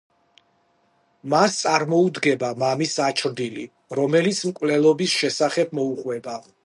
მას 1.33 1.57
წარმოუდგება 1.65 2.49
მამის 2.63 2.95
აჩრდილი, 3.09 3.67
რომელიც 4.01 4.41
მკვლელობის 4.53 5.15
შესახებ 5.21 5.77
მოუყვება. 5.83 6.41